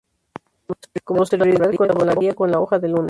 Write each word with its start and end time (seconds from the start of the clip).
Con 1.03 1.17
posterioridad 1.17 1.75
colaboraría 1.75 2.33
con 2.33 2.49
la 2.49 2.59
"Hoja 2.59 2.79
del 2.79 2.93
Lunes". 2.93 2.99